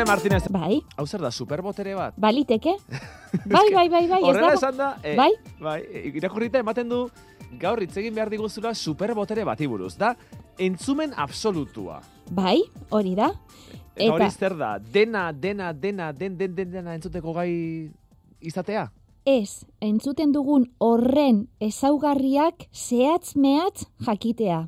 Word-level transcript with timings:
Jone 0.00 0.08
Martinez. 0.08 0.44
Bai, 0.48 0.80
Hau 0.96 1.06
zer 1.06 1.20
da, 1.20 1.30
superbotere 1.30 1.94
bat? 1.94 2.14
baliteke. 2.16 2.76
Bai, 3.46 3.66
bai, 3.74 3.88
bai, 3.88 4.06
bai, 4.08 4.18
ez 4.20 4.24
Horrela 4.24 4.46
dago. 4.54 4.58
esan 4.58 4.76
da, 4.78 4.96
eh, 5.02 5.14
Bai? 5.16 5.30
bai, 5.60 5.80
eh, 5.92 6.12
irakurrita 6.16 6.58
ematen 6.58 6.88
du, 6.88 7.02
gaur 7.60 7.82
hitz 7.82 7.96
egin 8.00 8.14
behar 8.14 8.30
diguzula 8.30 8.72
superbotere 8.74 9.44
bati 9.44 9.66
buruz. 9.68 9.96
Da, 9.98 10.14
entzumen 10.58 11.12
absolutua. 11.16 12.00
Bai, 12.30 12.62
hori 12.90 13.14
da. 13.14 13.32
Eta- 13.96 14.12
hori 14.14 14.30
zer 14.30 14.56
da, 14.56 14.78
dena, 14.78 15.32
dena, 15.32 15.72
dena, 15.74 16.12
den, 16.12 16.38
den, 16.38 16.54
den, 16.56 16.70
dena 16.72 16.94
entzuteko 16.94 17.34
gai 17.36 17.90
izatea? 18.40 18.86
Ez, 19.26 19.66
entzuten 19.84 20.32
dugun 20.32 20.64
horren 20.78 21.42
ezaugarriak 21.60 22.68
zehatz 22.72 23.34
mehatz 23.36 23.84
jakitea. 24.06 24.62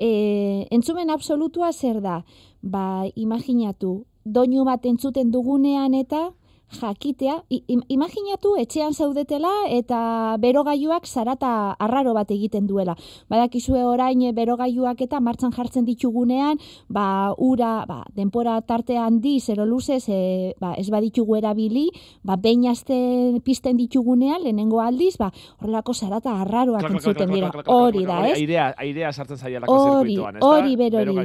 E, 0.00 0.66
entzumen 0.74 1.10
absolutua 1.10 1.70
zer 1.72 2.00
da? 2.02 2.24
Ba, 2.62 3.04
imaginatu, 3.14 4.04
doinu 4.32 4.64
bat 4.64 4.84
entzuten 4.86 5.30
dugunean 5.30 5.94
eta 5.94 6.28
jakitea, 6.68 7.42
imaginatu 7.88 8.54
etxean 8.60 8.92
zaudetela 8.92 9.50
eta 9.72 10.36
berogailuak 10.40 11.06
zarata 11.06 11.74
arraro 11.80 12.12
bat 12.14 12.30
egiten 12.30 12.66
duela. 12.68 12.94
Badakizue 13.30 13.84
orain 13.84 14.20
berogailuak 14.34 15.00
eta 15.00 15.20
martxan 15.20 15.52
jartzen 15.52 15.86
ditugunean, 15.86 16.58
ba, 16.88 17.34
ura, 17.38 17.84
ba, 17.88 18.02
denpora 18.14 18.60
tarte 18.62 18.98
handi, 18.98 19.38
zero 19.40 19.64
luzez, 19.66 20.04
e, 20.08 20.54
ba, 20.60 20.74
ez 20.74 20.88
baditugu 20.90 21.38
erabili, 21.38 21.88
ba, 22.22 22.36
behin 22.36 22.68
aste 22.68 22.98
pizten 23.44 23.76
ditugunean, 23.76 24.42
lehenengo 24.42 24.82
aldiz, 24.84 25.16
ba, 25.18 25.30
horrelako 25.60 25.94
zarata 25.94 26.36
arraroak 26.42 26.84
Klak, 26.84 26.98
entzuten 26.98 27.32
dira. 27.32 27.50
Hori 27.66 28.04
da, 28.04 28.20
ez? 28.28 28.36
Airea, 28.36 28.68
airea 28.76 29.12
sartzen 29.12 29.38
zaialako 29.40 29.78
zirkuituan, 29.78 30.36
ez 30.36 30.42
da? 30.42 30.52
hori 30.52 30.76
berori. 30.76 31.16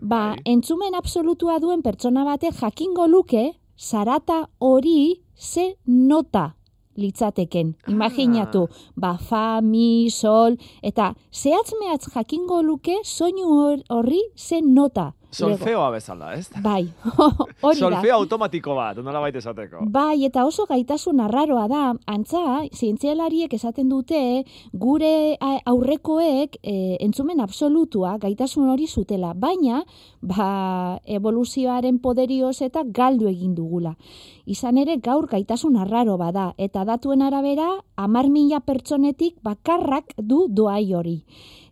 Ba, 0.00 0.34
bai. 0.34 0.42
entzumen 0.44 0.98
absolutua 0.98 1.58
duen 1.62 1.82
pertsona 1.82 2.24
batek 2.26 2.58
jakingo 2.58 3.06
luke 3.06 3.52
zarata 3.78 4.48
hori 4.58 5.20
ze 5.34 5.76
nota 5.86 6.54
litzateken. 6.96 7.76
Ah. 7.86 7.90
Imaginatu, 7.92 8.68
ba, 8.96 9.16
fa, 9.18 9.60
mi, 9.62 10.10
sol, 10.10 10.56
eta 10.82 11.14
zehatz 11.32 11.72
mehatz 11.80 12.10
jakingo 12.14 12.62
luke 12.62 12.98
soinu 13.04 13.46
hor- 13.54 13.84
horri 13.88 14.20
ze 14.36 14.60
nota. 14.60 15.12
Lego. 15.28 15.58
Solfeoa 15.58 15.90
bezala, 15.92 16.32
ez? 16.34 16.48
Bai, 16.64 16.88
hori 17.60 17.76
da. 17.76 17.88
Solfeo 17.90 18.14
automatiko 18.16 18.72
bat, 18.74 18.96
nola 19.04 19.20
baita 19.20 19.42
esateko. 19.42 19.82
Bai, 19.92 20.24
eta 20.24 20.46
oso 20.48 20.64
gaitasun 20.70 21.20
arraroa 21.20 21.66
da, 21.68 21.82
antza, 22.08 22.62
zientzialariek 22.72 23.52
esaten 23.52 23.90
dute, 23.92 24.20
gure 24.72 25.36
aurrekoek 25.68 26.56
e, 26.62 26.96
entzumen 27.04 27.44
absolutua 27.44 28.16
gaitasun 28.22 28.70
hori 28.72 28.88
zutela, 28.88 29.34
baina, 29.36 29.82
ba, 30.22 30.48
evoluzioaren 31.04 32.00
poderioz 32.00 32.62
eta 32.64 32.86
galdu 32.88 33.28
egin 33.28 33.52
dugula. 33.54 33.98
Izan 34.48 34.80
ere, 34.80 34.96
gaur 34.96 35.28
gaitasun 35.28 35.76
arraro 35.76 36.16
bada, 36.16 36.54
eta 36.56 36.88
datuen 36.88 37.20
arabera, 37.20 37.68
amar 38.00 38.32
mila 38.32 38.64
pertsonetik 38.64 39.36
bakarrak 39.44 40.16
du 40.16 40.46
doai 40.48 40.86
hori. 40.96 41.18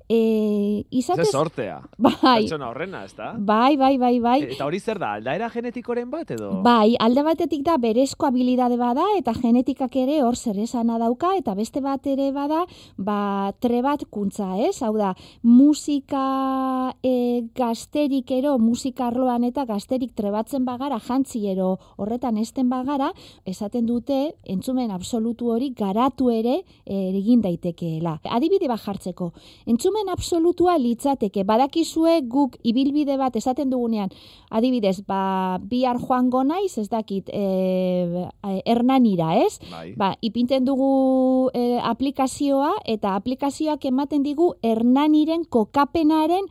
E, 0.09 0.85
Ze 0.87 0.99
izatez, 0.99 1.31
sortea. 1.31 1.81
bai, 1.99 2.43
Pertsona 2.45 2.69
horrena, 2.71 3.05
ez 3.05 3.15
da? 3.17 3.33
bai, 3.39 3.77
bai, 3.77 3.97
bai, 3.99 4.21
bai. 4.21 4.37
Eta 4.55 4.67
hori 4.67 4.79
zer 4.79 5.01
da, 5.03 5.15
aldaera 5.19 5.49
genetikoren 5.51 6.11
bat 6.11 6.31
edo? 6.31 6.63
Bai, 6.63 6.95
alde 7.01 7.25
batetik 7.27 7.65
da 7.67 7.77
berezko 7.77 8.27
habilidade 8.29 8.77
bada 8.79 9.03
eta 9.19 9.33
genetikak 9.35 9.97
ere 9.97 10.21
hor 10.23 10.37
zer 10.37 10.59
esana 10.63 10.99
dauka 10.99 11.33
eta 11.37 11.55
beste 11.55 11.81
bat 11.81 12.07
ere 12.07 12.31
bada 12.33 12.65
ba, 12.97 13.53
trebatkuntza, 13.61 14.53
ez? 14.69 14.83
Hau 14.83 14.93
da, 14.97 15.15
musika 15.43 16.95
e, 17.03 17.43
gazterik 17.57 18.31
ero, 18.31 18.59
musika 18.59 19.09
arloan 19.09 19.45
eta 19.45 19.65
gazterik 19.65 20.15
trebatzen 20.15 20.65
bagara, 20.65 21.01
jantzi 21.01 21.47
ero 21.51 21.79
horretan 21.97 22.37
esten 22.39 22.71
bagara, 22.71 23.11
esaten 23.45 23.87
dute 23.87 24.35
entzumen 24.45 24.91
absolutu 24.91 25.51
hori 25.51 25.73
garatu 25.77 26.31
ere 26.31 26.61
e, 26.85 27.11
egin 27.17 27.43
daitekeela. 27.43 28.21
Adibide 28.37 28.69
bat 28.69 28.83
jartzeko, 28.83 29.33
entzumen 29.67 29.96
absolutua 30.13 30.77
litzateke, 30.79 31.45
badakizue 31.49 32.21
guk 32.29 32.57
ibilbide 32.63 33.17
bat 33.17 33.37
esaten 33.37 33.71
dugunean, 33.71 34.13
adibidez, 34.51 35.01
ba, 35.09 35.59
bihar 35.61 35.99
joango 36.03 36.45
naiz, 36.45 36.77
ez 36.79 36.89
dakit, 36.93 37.31
e, 37.33 38.27
hernanira, 38.65 39.35
ez? 39.41 39.59
Bai. 39.71 39.95
Ba, 39.97 40.13
ipinten 40.21 40.65
dugu 40.65 41.51
e, 41.55 41.79
aplikazioa 41.83 42.73
eta 42.85 43.17
aplikazioak 43.17 43.85
ematen 43.89 44.23
digu 44.23 44.53
hernaniren 44.63 45.45
kokapenaren 45.49 46.47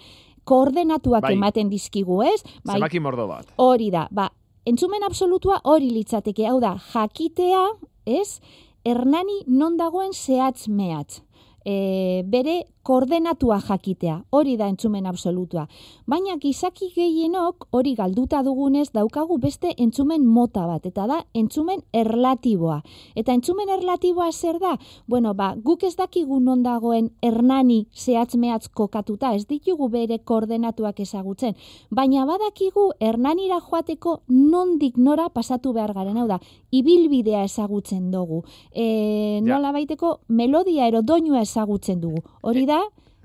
koordenatuak 0.46 1.26
Bai. 1.26 1.34
ematen 1.34 1.70
dizkigu, 1.70 2.22
ez? 2.24 2.42
Bai, 2.64 2.76
Zenbaki 2.78 3.00
mordo 3.00 3.28
bat. 3.28 3.50
hori 3.58 3.90
da. 3.92 4.08
Ba, 4.12 4.30
entzumen 4.66 5.04
absolutua 5.04 5.62
hori 5.64 5.90
litzateke, 5.94 6.48
hau 6.48 6.60
da, 6.60 6.76
jakitea, 6.94 7.66
ez? 8.06 8.40
Hernani 8.86 9.42
non 9.48 9.78
dagoen 9.78 10.14
zehatz 10.14 10.68
mehatz. 10.70 11.24
E, 11.66 12.22
bere 12.30 12.68
koordenatua 12.86 13.58
jakitea, 13.66 14.20
hori 14.32 14.56
da 14.58 14.68
entzumen 14.70 15.08
absolutua. 15.10 15.66
Baina 16.08 16.38
gizaki 16.42 16.92
gehienok 16.94 17.68
hori 17.74 17.96
galduta 17.98 18.44
dugunez 18.46 18.92
daukagu 18.94 19.40
beste 19.42 19.72
entzumen 19.82 20.26
mota 20.26 20.68
bat, 20.70 20.86
eta 20.86 21.08
da 21.10 21.20
entzumen 21.34 21.82
erlatiboa. 21.94 22.82
Eta 23.18 23.34
entzumen 23.34 23.72
erlatiboa 23.74 24.30
zer 24.32 24.60
da? 24.62 24.76
Bueno, 25.08 25.34
ba, 25.34 25.56
guk 25.58 25.84
ez 25.84 25.96
dakigu 25.98 26.40
non 26.40 26.62
dagoen 26.64 27.10
hernani 27.26 27.88
zehatz 27.94 28.36
kokatuta, 28.74 29.34
ez 29.34 29.48
ditugu 29.48 29.90
bere 29.90 30.20
koordenatuak 30.20 31.00
ezagutzen, 31.00 31.56
baina 31.90 32.26
badakigu 32.26 32.92
hernanira 33.00 33.60
joateko 33.60 34.20
nondik 34.30 34.98
nora 34.98 35.30
pasatu 35.30 35.74
behar 35.74 35.94
garen, 35.94 36.18
hau 36.18 36.28
da, 36.28 36.40
ibilbidea 36.72 37.44
ezagutzen 37.48 38.12
dugu. 38.12 38.44
E, 38.72 39.40
nola 39.44 39.72
baiteko 39.76 40.20
melodia 40.28 40.88
ero 40.88 41.02
doinua 41.02 41.42
ezagutzen 41.42 42.02
dugu. 42.02 42.22
Hori 42.42 42.66
da, 42.70 42.75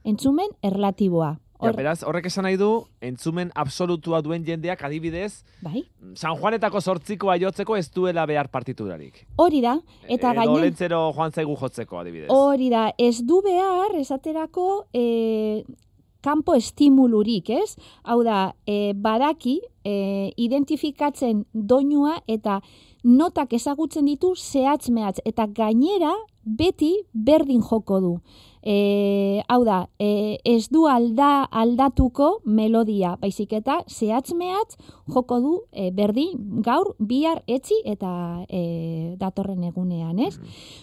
entzumen 0.04 0.50
erlatiboa. 0.62 1.36
Ja, 1.60 1.68
Hor- 1.68 1.76
beraz, 1.76 1.98
horrek 2.08 2.24
esan 2.30 2.46
nahi 2.48 2.56
du, 2.56 2.70
entzumen 3.04 3.50
absolutua 3.54 4.22
duen 4.24 4.46
jendeak 4.46 4.80
adibidez, 4.86 5.42
bai? 5.60 5.82
San 6.16 6.38
Juanetako 6.40 6.80
sortzikoa 6.80 7.36
jotzeko 7.42 7.76
ez 7.76 7.90
duela 7.92 8.24
behar 8.26 8.48
partiturarik. 8.48 9.26
Hori 9.36 9.60
da, 9.60 9.74
eta 10.08 10.32
Edo 10.32 10.40
gainen... 10.40 10.62
lentzero 10.64 11.02
joan 11.12 11.36
zaigu 11.36 11.58
jotzeko 11.60 12.00
adibidez. 12.00 12.30
Hori 12.32 12.70
da, 12.72 12.86
ez 12.96 13.20
du 13.28 13.42
behar, 13.44 13.92
esaterako, 14.00 14.86
e, 14.96 15.64
kanpo 16.24 16.56
estimulurik, 16.56 17.50
ez? 17.50 17.76
Hau 18.08 18.22
da, 18.24 18.54
e, 18.64 18.94
badaki, 18.96 19.58
e, 19.84 20.32
identifikatzen 20.40 21.44
doinua 21.52 22.22
eta 22.26 22.62
notak 23.04 23.52
ezagutzen 23.56 24.06
ditu 24.06 24.34
zehatz 24.36 24.90
mehatz, 24.90 25.20
eta 25.24 25.46
gainera 25.46 26.12
beti 26.44 26.94
berdin 27.12 27.60
joko 27.62 28.00
du. 28.00 28.12
E, 28.60 29.40
hau 29.48 29.62
da, 29.64 29.86
e, 29.96 30.36
ez 30.44 30.68
du 30.68 30.84
alda 30.88 31.46
aldatuko 31.48 32.42
melodia, 32.44 33.14
baizik 33.20 33.54
eta 33.56 33.78
zehatz 33.88 34.34
mehatz 34.36 34.76
joko 35.08 35.40
du 35.40 35.54
e, 35.72 35.88
berdin 35.96 36.60
gaur, 36.64 36.92
bihar, 36.98 37.40
etzi 37.48 37.80
eta 37.88 38.44
e, 38.48 39.16
datorren 39.20 39.64
egunean, 39.64 40.18
ez? 40.18 40.36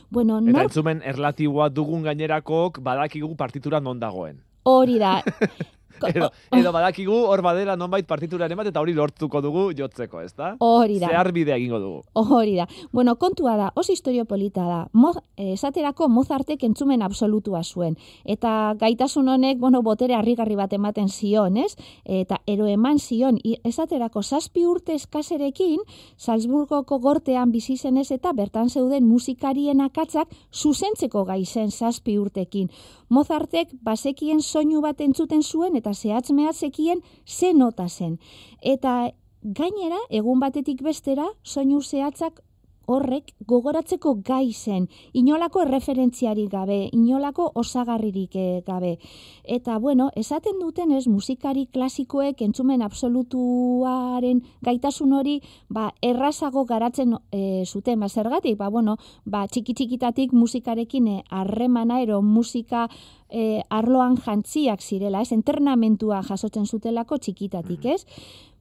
Bueno, 0.10 0.40
Eta 0.42 0.58
nor 0.58 0.70
entzumen 0.70 1.06
erlatiboa 1.06 1.70
dugun 1.70 2.04
gainerakok 2.10 2.82
badakigu 2.82 3.36
partitura 3.38 3.80
non 3.80 4.00
dagoen. 4.00 4.42
hori 4.68 4.98
da. 5.00 5.22
Edo, 6.08 6.30
edo 6.54 6.72
badakigu 6.72 7.16
hor 7.28 7.42
badela 7.42 7.76
nonbait 7.76 8.06
partituraren 8.08 8.58
bat 8.58 8.68
eta 8.70 8.82
hori 8.82 8.94
lortuko 8.94 9.42
dugu 9.42 9.72
jotzeko, 9.78 10.22
ezta? 10.22 10.54
Hori 10.64 11.00
da. 11.02 11.10
Zehar 11.10 11.32
bidea 11.34 11.58
egingo 11.58 11.80
dugu. 11.82 12.04
Hori 12.14 12.56
da. 12.56 12.68
Bueno, 12.92 13.16
kontua 13.18 13.56
da, 13.58 13.72
oso 13.76 13.92
historio 13.92 14.26
polita 14.26 14.66
da. 14.68 14.80
Mo, 14.94 15.14
eh, 15.36 15.54
esaterako 15.54 16.08
Mozartek 16.10 16.64
entzumen 16.64 17.02
absolutua 17.02 17.64
zuen. 17.64 17.98
Eta 18.26 18.76
gaitasun 18.80 19.30
honek, 19.30 19.58
bueno, 19.60 19.82
botere 19.82 20.16
harrigarri 20.16 20.56
bat 20.56 20.74
ematen 20.74 21.10
zion, 21.10 21.58
ez? 21.58 21.76
Eta 22.06 22.42
ero 22.46 22.68
eman 22.68 23.00
zion, 23.00 23.40
esaterako 23.64 24.24
zazpi 24.24 24.66
urte 24.66 24.96
eskaserekin, 24.98 25.82
Salzburgoko 26.18 27.00
gortean 27.00 27.52
bizi 27.52 27.78
zenez 27.78 28.12
eta 28.12 28.34
bertan 28.34 28.70
zeuden 28.70 29.08
musikarien 29.08 29.82
akatzak 29.82 30.30
zuzentzeko 30.54 31.24
gai 31.26 31.44
zen 31.46 31.72
zazpi 31.72 32.18
urtekin. 32.18 32.70
Mozartek 33.10 33.72
basekien 33.82 34.42
soinu 34.42 34.82
bat 34.84 35.00
entzuten 35.02 35.44
zuen 35.44 35.78
eta 35.80 35.87
zehatz 35.94 36.32
mehatzekien 36.32 37.02
ze 37.26 37.54
nota 37.54 37.88
zen. 37.90 38.18
Eta 38.62 39.12
gainera, 39.42 40.00
egun 40.10 40.40
batetik 40.40 40.82
bestera, 40.82 41.28
soinu 41.44 41.82
zehatzak 41.82 42.42
horrek 42.88 43.34
gogoratzeko 43.48 44.16
gai 44.26 44.54
zen, 44.54 44.88
inolako 45.14 45.62
erreferentziarik 45.66 46.50
gabe, 46.52 46.80
inolako 46.96 47.50
osagarririk 47.60 48.36
eh, 48.36 48.62
gabe. 48.66 48.96
Eta, 49.44 49.78
bueno, 49.84 50.10
esaten 50.16 50.60
duten 50.60 50.92
ez 50.96 51.06
musikari 51.08 51.68
klasikoek 51.74 52.42
entzumen 52.48 52.82
absolutuaren 52.82 54.42
gaitasun 54.64 55.14
hori 55.14 55.38
ba, 55.70 55.92
errazago 56.02 56.64
garatzen 56.66 57.18
e, 57.32 57.64
zuten, 57.66 58.00
ba, 58.00 58.10
zergatik, 58.10 58.58
ba, 58.58 58.72
bueno, 58.72 58.98
ba, 59.26 59.46
txiki 59.48 59.76
txikitatik 59.76 60.34
musikarekin 60.34 61.08
eh, 61.12 61.22
harremana 61.30 62.02
ero 62.02 62.22
musika 62.22 62.88
e, 63.30 63.62
arloan 63.70 64.18
jantziak 64.24 64.82
zirela, 64.82 65.22
ez, 65.22 65.34
entrenamentua 65.36 66.24
jasotzen 66.24 66.66
zutelako 66.66 67.20
txikitatik, 67.20 67.92
ez? 67.92 68.06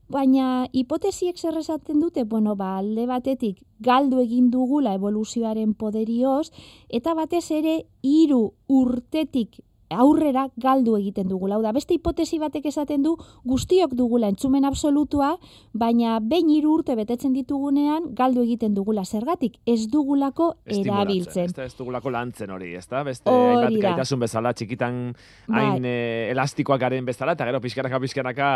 Baina 0.08 0.69
hipotesiek 0.73 1.38
zer 1.38 1.56
esaten 1.58 2.00
dute, 2.00 2.23
bueno, 2.25 2.55
ba, 2.55 2.76
alde 2.79 3.06
batetik 3.11 3.62
galdu 3.81 4.20
egin 4.23 4.50
dugula 4.50 4.94
evoluzioaren 4.94 5.75
poderioz, 5.75 6.53
eta 6.88 7.14
batez 7.19 7.50
ere 7.50 7.81
hiru 8.03 8.53
urtetik 8.69 9.58
aurrera 9.90 10.48
galdu 10.56 10.96
egiten 10.98 11.28
dugu. 11.28 11.48
Lau 11.50 11.60
da, 11.62 11.72
beste 11.76 11.94
hipotesi 11.94 12.38
batek 12.42 12.66
esaten 12.70 13.02
du 13.04 13.16
guztiok 13.44 13.94
dugula 13.96 14.28
entzumen 14.32 14.64
absolutua, 14.64 15.36
baina 15.72 16.18
behin 16.20 16.50
hiru 16.50 16.76
urte 16.78 16.96
betetzen 16.98 17.34
ditugunean 17.36 18.10
galdu 18.18 18.42
egiten 18.44 18.74
dugula 18.74 19.04
zergatik, 19.04 19.58
ez 19.66 19.86
dugulako 19.92 20.52
erabiltzen. 20.66 21.50
Ez, 21.50 21.58
ez 21.66 21.74
dugulako 21.78 22.10
lantzen 22.14 22.50
hori, 22.50 22.74
ez 22.74 22.86
da? 22.90 23.02
Beste 23.06 23.30
hainbat 23.30 23.78
gaitasun 23.82 24.22
bezala, 24.22 24.52
txikitan 24.56 25.00
bai. 25.48 25.64
hain 25.64 25.88
eh, 25.88 26.30
elastikoak 26.32 26.80
garen 26.80 27.06
bezala, 27.06 27.36
eta 27.38 27.48
gero 27.48 27.60
pixkanaka 27.64 28.00
pixkanaka 28.02 28.48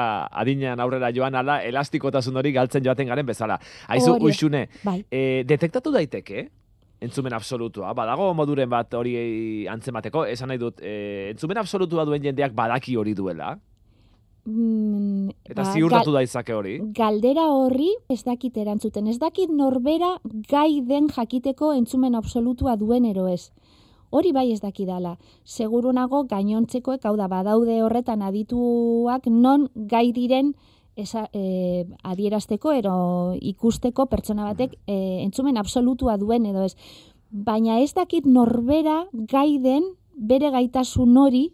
adinean 0.42 0.80
aurrera 0.80 1.12
joan 1.14 1.38
ala 1.38 1.60
elastikotasun 1.66 2.36
hori 2.36 2.54
galtzen 2.56 2.84
joaten 2.84 3.10
garen 3.10 3.26
bezala. 3.26 3.60
Aizu, 3.88 4.16
uixune, 4.20 4.66
bai. 4.84 5.00
e, 5.10 5.42
detektatu 5.48 5.92
daiteke, 5.94 6.48
entzumen 7.00 7.34
absolutua. 7.34 7.94
Badago 7.96 8.30
moduren 8.36 8.70
bat 8.70 8.94
hori 8.94 9.14
antzemateko, 9.68 10.26
esan 10.28 10.52
nahi 10.52 10.60
dut, 10.60 10.80
e, 10.82 11.30
entzumen 11.32 11.58
absolutua 11.58 12.04
duen 12.04 12.22
jendeak 12.22 12.54
badaki 12.56 12.96
hori 13.00 13.14
duela? 13.14 13.54
Mm, 14.44 15.30
Eta 15.44 15.62
ba, 15.62 15.72
ziurtatu 15.72 16.12
da 16.14 16.22
izake 16.24 16.54
hori? 16.56 16.78
Galdera 16.96 17.50
horri 17.52 17.90
ez 18.08 18.22
dakit 18.24 18.56
erantzuten. 18.56 19.06
Ez 19.06 19.18
dakit 19.20 19.52
norbera 19.52 20.14
gai 20.48 20.80
den 20.86 21.10
jakiteko 21.12 21.74
entzumen 21.76 22.16
absolutua 22.16 22.76
duen 22.80 23.04
ero 23.04 23.28
ez. 23.28 23.50
Hori 24.10 24.32
bai 24.32 24.50
ez 24.52 24.60
dakidala. 24.60 25.18
Segurunago 25.44 26.24
gainontzekoek, 26.26 27.04
hau 27.06 27.14
da, 27.16 27.28
badaude 27.30 27.76
horretan 27.84 28.24
adituak 28.26 29.28
non 29.30 29.68
gai 29.74 30.10
diren 30.12 30.54
esa, 31.02 31.26
e, 31.32 31.86
adierazteko 32.02 32.72
ero 32.76 32.96
ikusteko 33.40 34.06
pertsona 34.06 34.48
batek 34.50 34.76
e, 34.86 34.96
entzumen 35.24 35.58
absolutua 35.60 36.16
duen 36.20 36.46
edo 36.46 36.66
ez. 36.68 36.74
Baina 37.30 37.78
ez 37.80 37.92
dakit 37.94 38.26
norbera 38.26 39.04
gaiden 39.12 39.92
bere 40.14 40.50
gaitasun 40.50 41.16
hori 41.16 41.46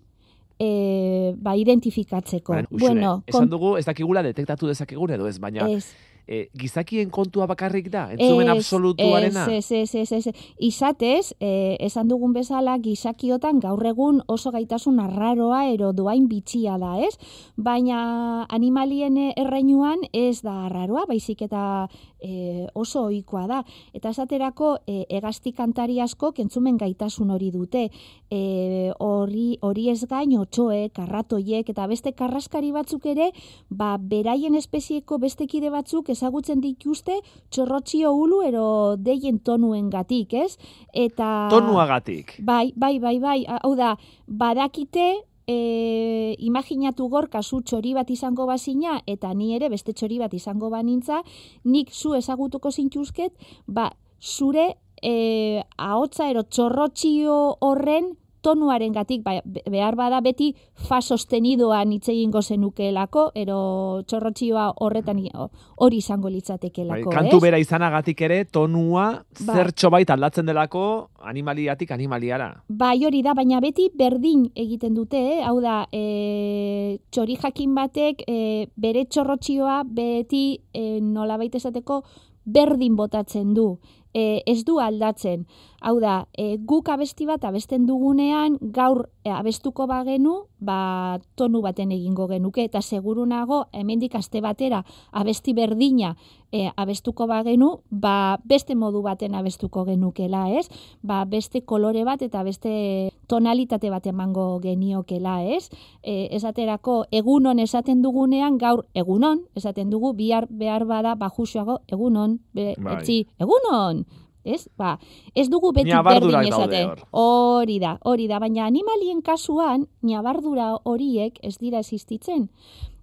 e, 0.59 1.35
ba, 1.37 1.57
identifikatzeko. 1.57 2.63
bueno, 2.71 3.23
esan 3.27 3.51
dugu 3.51 3.77
ez 3.77 3.85
dakigula 3.87 4.23
detektatu 4.23 4.67
dezakegun 4.67 5.17
edo 5.19 5.29
ez, 5.29 5.39
baina 5.41 5.69
ez 5.71 5.85
e, 6.27 6.49
gizakien 6.59 7.11
kontua 7.11 7.47
bakarrik 7.47 7.89
da, 7.91 8.09
entzumen 8.13 8.51
absolutuarena? 8.51 9.47
Ez, 9.53 9.71
ez, 9.71 9.95
ez, 9.95 10.13
ez, 10.13 10.27
ez. 10.27 10.35
Izatez, 10.59 11.35
e, 11.41 11.77
esan 11.87 12.11
dugun 12.11 12.35
bezala, 12.37 12.77
gizakiotan 12.83 13.61
gaur 13.63 13.87
egun 13.87 14.21
oso 14.33 14.51
gaitasun 14.55 15.01
arraroa 15.03 15.65
ero 15.71 15.93
duain 15.97 16.27
bitxia 16.29 16.77
da, 16.83 16.97
ez? 17.03 17.15
Baina 17.57 18.47
animalien 18.53 19.17
erreinuan 19.37 20.03
ez 20.13 20.43
da 20.43 20.67
arraroa, 20.67 21.07
baizik 21.09 21.47
eta 21.47 21.87
e, 22.21 22.67
oso 22.75 23.07
ohikoa 23.07 23.47
da. 23.47 23.61
Eta 23.95 24.11
esaterako, 24.15 24.77
e, 24.87 25.05
egazti 25.19 25.53
kantari 25.57 26.01
asko 26.03 26.33
kentzumen 26.37 26.79
gaitasun 26.81 27.31
hori 27.31 27.53
dute. 27.55 27.87
E, 28.31 28.93
hori, 28.99 29.47
hori 29.63 29.89
ez 29.93 30.03
gain, 30.11 30.35
otxoe, 30.41 30.89
karratoiek, 30.97 31.69
eta 31.71 31.87
beste 31.87 32.13
karraskari 32.17 32.73
batzuk 32.75 33.07
ere, 33.07 33.31
ba, 33.71 33.95
beraien 34.01 34.57
espezieko 34.59 35.21
bestekide 35.23 35.71
batzuk 35.71 36.11
ezagutzen 36.17 36.65
dituzte 36.65 37.21
txorrotxio 37.53 38.13
ulu 38.17 38.43
ero 38.49 38.67
deien 38.97 39.39
tonuen 39.39 39.91
gatik, 39.93 40.35
ez? 40.35 40.57
Eta... 40.93 41.49
Tonuagatik. 41.53 42.39
Bai, 42.41 42.73
bai, 42.75 42.97
bai, 42.99 43.19
bai, 43.21 43.41
hau 43.61 43.75
da, 43.79 43.95
badakite 44.27 45.09
e, 45.47 46.35
imaginatu 46.39 47.09
gor 47.09 47.29
kasu 47.31 47.63
txori 47.63 47.95
bat 47.95 48.11
izango 48.11 48.47
bazina 48.47 48.99
eta 49.07 49.33
ni 49.35 49.55
ere 49.57 49.71
beste 49.73 49.95
txori 49.95 50.19
bat 50.23 50.35
izango 50.35 50.71
banintza, 50.73 51.23
nik 51.65 51.93
zu 51.95 52.17
ezagutuko 52.19 52.73
zintuzket, 52.73 53.33
ba, 53.67 53.91
zure 54.21 54.75
e, 55.03 55.63
ahotza 55.77 56.31
ero 56.31 56.43
txorrotxio 56.43 57.37
horren 57.61 58.15
tonuaren 58.47 58.95
gatik, 58.95 59.25
ba, 59.27 59.41
behar 59.45 59.97
bada 59.99 60.21
beti 60.23 60.53
fa 60.87 61.01
sostenidoan 61.03 61.93
hitz 61.97 62.09
egingo 62.13 62.43
zenukeelako, 62.43 63.31
ero 63.35 63.59
txorrotxioa 64.07 64.69
horretan 64.87 65.23
hori 65.27 65.99
izango 66.03 66.31
litzatekelako, 66.31 67.11
bai, 67.11 67.17
Kantu 67.17 67.41
bera 67.43 67.59
izanagatik 67.59 68.23
ere, 68.29 68.45
tonua 68.45 69.09
ba, 69.41 69.57
zertxo 69.57 69.91
bait 69.91 70.11
aldatzen 70.15 70.47
delako 70.47 70.85
animaliatik 71.27 71.91
animaliara. 71.97 72.53
Bai 72.69 72.99
hori 73.09 73.23
da, 73.27 73.35
baina 73.35 73.61
beti 73.65 73.89
berdin 73.97 74.47
egiten 74.55 74.95
dute, 74.95 75.23
eh? 75.37 75.43
hau 75.47 75.59
da, 75.65 75.81
e, 75.91 77.01
txori 77.11 77.39
jakin 77.43 77.75
batek 77.75 78.23
e, 78.29 78.39
bere 78.77 79.07
txorrotxioa 79.11 79.83
beti 79.99 80.47
e, 80.73 80.87
nola 81.03 81.41
baita 81.41 81.59
esateko 81.59 82.03
berdin 82.47 82.95
botatzen 82.95 83.55
du 83.57 83.73
e, 84.17 84.43
ez 84.49 84.65
du 84.65 84.79
aldatzen. 84.81 85.45
Hau 85.85 85.99
da, 86.01 86.17
e, 86.33 86.57
guk 86.71 86.89
abesti 86.89 87.27
bat 87.29 87.45
abesten 87.45 87.85
dugunean, 87.89 88.57
gaur 88.79 89.05
e, 89.25 89.31
abestuko 89.37 89.87
bagenu, 89.91 90.39
ba, 90.59 91.21
tonu 91.35 91.61
baten 91.63 91.93
egingo 91.93 92.27
genuke, 92.29 92.65
eta 92.65 92.83
segurunago, 92.83 93.67
hemendik 93.73 94.15
aste 94.15 94.41
batera, 94.41 94.85
abesti 95.13 95.53
berdina 95.55 96.15
e, 96.53 96.71
abestuko 96.77 97.27
bagenu, 97.27 97.81
ba, 97.91 98.39
beste 98.45 98.75
modu 98.75 99.03
baten 99.03 99.35
abestuko 99.35 99.85
genukela, 99.85 100.47
ez? 100.51 100.69
Ba, 101.03 101.25
beste 101.25 101.63
kolore 101.63 102.05
bat 102.05 102.23
eta 102.23 102.43
beste 102.47 103.11
tonalitate 103.27 103.91
bat 103.91 104.07
emango 104.07 104.61
geniokela, 104.63 105.41
ez? 105.45 105.69
E, 106.03 106.29
esaterako, 106.37 107.05
egunon 107.11 107.59
esaten 107.63 108.03
dugunean, 108.03 108.59
gaur 108.59 108.87
egunon, 108.95 109.45
esaten 109.55 109.91
dugu, 109.91 110.15
bihar 110.17 110.47
behar 110.51 110.87
bada, 110.87 111.15
bajusuago, 111.15 111.81
egunon, 111.89 112.41
be, 112.55 112.75
bai. 112.79 113.01
etzi, 113.01 113.25
egunon! 113.43 114.07
Ez? 114.47 114.67
Ba, 114.79 114.97
ez 115.35 115.49
dugu 115.53 115.73
beti 115.77 115.93
berdin 115.93 116.49
esate. 116.49 116.83
Hori 117.11 117.79
da, 117.83 117.97
hori 118.05 118.29
da, 118.31 118.41
baina 118.43 118.67
animalien 118.67 119.23
kasuan, 119.23 119.87
niabardura 120.03 120.73
horiek 120.85 121.39
ez 121.43 121.57
dira 121.59 121.83
existitzen. 121.85 122.49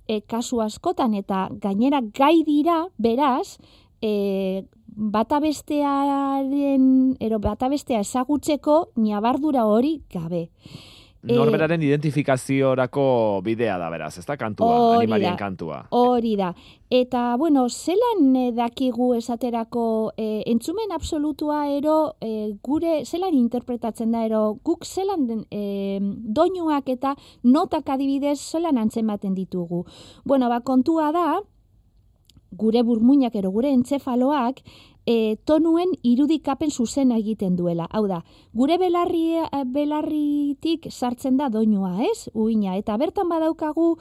E, 0.08 0.22
kasu 0.28 0.60
askotan 0.62 1.14
eta 1.16 1.48
gainera 1.64 2.02
gai 2.16 2.44
dira, 2.48 2.84
beraz, 2.98 3.58
e, 4.02 4.64
bata 4.96 5.40
bestearen, 5.40 7.16
ero 7.20 7.40
bata 7.40 7.70
bestea 7.70 8.02
ezagutzeko 8.04 8.90
niabardura 8.96 9.66
hori 9.66 10.02
gabe. 10.12 10.50
Eh, 11.26 11.36
Norberaren 11.36 11.82
e, 11.82 11.86
identifikaziorako 11.88 13.42
bidea 13.46 13.78
da 13.80 13.88
beraz, 13.90 14.18
ez 14.20 14.26
da 14.28 14.36
kantua, 14.36 14.98
animalien 14.98 15.38
kantua. 15.40 15.86
Hori 15.96 16.36
da. 16.36 16.50
Eta, 16.92 17.38
bueno, 17.40 17.64
zelan 17.70 18.52
dakigu 18.58 19.14
esaterako 19.16 19.86
e, 20.18 20.44
entzumen 20.52 20.92
absolutua 20.92 21.62
ero 21.72 22.18
e, 22.20 22.52
gure, 22.62 23.06
zelan 23.06 23.38
interpretatzen 23.40 24.12
da 24.12 24.26
ero 24.28 24.44
guk 24.68 24.84
zelan 24.84 25.26
den, 25.30 25.46
e, 25.50 26.00
doinuak 26.04 26.92
eta 26.92 27.16
notak 27.44 27.96
adibidez 27.96 28.42
zelan 28.42 28.78
antzematen 28.78 29.34
ditugu. 29.34 29.86
Bueno, 30.26 30.52
ba, 30.52 30.60
kontua 30.60 31.14
da, 31.16 31.40
gure 32.54 32.84
burmuinak 32.84 33.36
ero 33.36 33.52
gure 33.52 33.72
entzefaloak 33.74 34.60
e, 35.06 35.38
tonuen 35.46 35.94
irudikapen 36.04 36.72
zuzena 36.72 37.18
egiten 37.22 37.56
duela. 37.56 37.88
Hau 37.92 38.06
da, 38.08 38.24
gure 38.54 38.78
belarri, 38.82 39.40
belarritik 39.74 40.90
sartzen 40.92 41.38
da 41.38 41.50
doinua, 41.50 41.98
ez? 42.10 42.30
Uina, 42.34 42.78
eta 42.78 42.98
bertan 42.98 43.30
badaukagu 43.30 43.98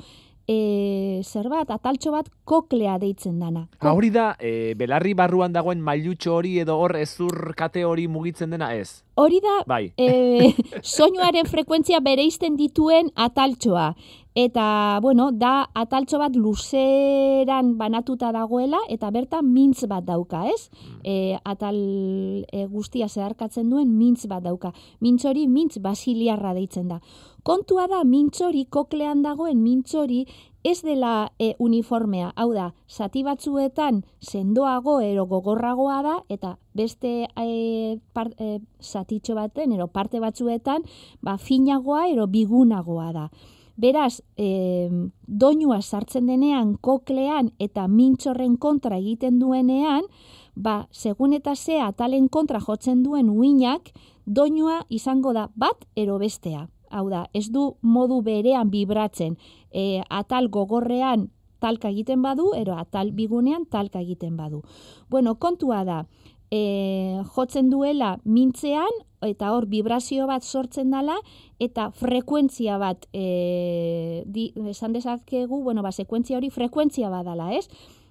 e, 0.47 1.23
zer 1.25 1.49
bat, 1.51 1.71
ataltxo 1.71 2.13
bat 2.15 2.29
koklea 2.49 2.99
deitzen 3.03 3.39
dana. 3.41 3.67
Ha, 3.81 3.93
hori 3.93 4.11
da, 4.15 4.33
e, 4.41 4.75
belarri 4.79 5.15
barruan 5.19 5.55
dagoen 5.55 5.83
mailutxo 5.85 6.35
hori 6.39 6.59
edo 6.63 6.79
hor 6.81 6.97
ezur 7.01 7.55
kate 7.59 7.85
hori 7.87 8.09
mugitzen 8.09 8.51
dena 8.55 8.73
ez? 8.75 9.03
Hori 9.21 9.43
da, 9.45 9.59
bai. 9.69 9.93
e, 9.97 10.53
soinuaren 10.97 11.49
frekuentzia 11.51 12.01
bereizten 12.01 12.57
dituen 12.57 13.13
ataltxoa. 13.15 13.93
Eta, 14.35 14.99
bueno, 15.03 15.29
da 15.31 15.69
ataltxo 15.77 16.17
bat 16.17 16.37
luzeran 16.41 17.75
banatuta 17.77 18.31
dagoela, 18.33 18.79
eta 18.89 19.11
bertan 19.13 19.51
mintz 19.53 19.85
bat 19.85 20.07
dauka, 20.09 20.47
ez? 20.49 20.71
E, 21.05 21.37
atal 21.45 21.77
e, 22.49 22.65
guztia 22.73 23.11
zeharkatzen 23.13 23.69
duen 23.69 23.93
mintz 23.99 24.25
bat 24.31 24.41
dauka. 24.43 24.73
Mintz 25.05 25.27
hori 25.29 25.45
mintz 25.53 25.77
basiliarra 25.85 26.55
deitzen 26.57 26.89
da. 26.89 27.03
Kontua 27.45 27.89
da 27.91 28.05
mintzori, 28.09 28.65
koklean 28.71 29.21
dagoen 29.21 29.61
mintzori, 29.61 30.25
ez 30.65 30.81
dela 30.81 31.33
e, 31.39 31.53
uniformea. 31.59 32.33
Hau 32.37 32.53
da, 32.55 32.73
zati 32.89 33.25
batzuetan 33.27 34.05
sendoago 34.21 35.01
ero 35.05 35.27
gogorragoa 35.27 36.03
da, 36.07 36.19
eta 36.33 36.57
beste 36.73 37.27
e, 37.37 37.99
par, 38.15 38.33
e, 38.39 38.61
zatitxo 38.81 39.35
baten, 39.37 39.75
ero 39.77 39.89
parte 39.93 40.23
batzuetan, 40.23 40.87
ba, 41.21 41.37
finagoa 41.37 42.07
ero 42.09 42.31
bigunagoa 42.31 43.13
da. 43.13 43.27
Beraz, 43.77 44.23
e, 44.37 44.91
doinua 45.27 45.81
sartzen 45.83 46.27
denean 46.27 46.77
koklean 46.81 47.53
eta 47.59 47.87
mintxorren 47.89 48.57
kontra 48.57 48.99
egiten 48.99 49.39
duenean, 49.41 50.05
ba, 50.55 50.89
segun 50.91 51.33
eta 51.33 51.57
ze 51.57 51.81
atalen 51.81 52.29
kontra 52.29 52.61
jotzen 52.61 53.03
duen 53.03 53.31
uinak, 53.31 53.93
doinua 54.27 54.83
izango 54.89 55.33
da 55.33 55.49
bat 55.55 55.87
ero 55.97 56.19
bestea. 56.19 56.69
Hau 56.91 57.09
da, 57.09 57.27
ez 57.33 57.49
du 57.51 57.77
modu 57.81 58.21
berean 58.23 58.71
bibratzen. 58.71 59.39
E, 59.73 60.03
atal 60.11 60.51
gogorrean 60.53 61.31
talka 61.63 61.89
egiten 61.89 62.23
badu, 62.23 62.51
ero 62.59 62.77
atal 62.77 63.13
bigunean 63.17 63.65
talka 63.71 64.03
egiten 64.03 64.37
badu. 64.37 64.63
Bueno, 65.09 65.37
kontua 65.39 65.85
da, 65.89 66.03
e, 66.53 67.23
jotzen 67.33 67.71
duela 67.73 68.19
mintzean, 68.29 68.93
eta 69.25 69.53
hor 69.55 69.69
vibrazio 69.71 70.27
bat 70.29 70.45
sortzen 70.45 70.91
dala, 70.93 71.17
eta 71.63 71.89
frekuentzia 71.97 72.77
bat, 72.83 73.07
e, 73.15 74.23
di, 74.27 74.51
esan 74.69 74.93
dezakegu, 74.93 75.63
bueno, 75.63 75.83
ba, 75.83 75.93
sekuentzia 75.93 76.37
hori 76.37 76.51
frekuentzia 76.53 77.09
badala, 77.11 77.53
ez? 77.57 77.69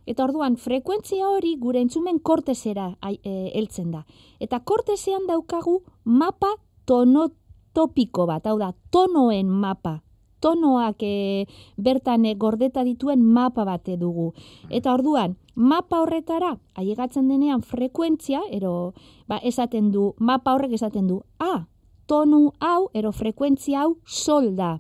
Eta 0.10 0.26
orduan, 0.26 0.58
frekuentzia 0.58 1.28
hori 1.30 1.54
gure 1.62 1.84
entzumen 1.84 2.18
kortesera 2.20 2.96
e, 3.06 3.52
heltzen 3.54 3.92
da. 3.94 4.06
Eta 4.42 4.64
kortesean 4.66 5.28
daukagu 5.30 5.84
mapa 6.04 6.56
tonotopiko 6.90 8.26
bat, 8.26 8.50
hau 8.50 8.58
da, 8.58 8.72
tonoen 8.90 9.52
mapa, 9.54 10.00
tonoak 10.42 11.04
e, 11.06 11.48
bertan 11.78 12.26
e, 12.26 12.36
gordeta 12.36 12.84
dituen 12.84 13.24
mapa 13.24 13.64
bate 13.64 13.98
dugu. 13.98 14.34
Eta 14.70 14.94
orduan, 14.94 15.38
mapa 15.56 16.02
horretara, 16.02 16.58
ailegatzen 16.76 17.30
denean 17.32 17.62
frekuentzia, 17.62 18.42
ero, 18.52 18.94
ba, 19.28 19.38
esaten 19.38 19.92
du, 19.96 20.12
mapa 20.20 20.56
horrek 20.58 20.76
esaten 20.76 21.08
du, 21.08 21.22
ah, 21.40 21.68
tonu 22.06 22.52
hau, 22.60 22.90
ero 22.94 23.14
frekuentzia 23.16 23.86
hau, 23.86 23.98
sol 24.06 24.56
da 24.58 24.80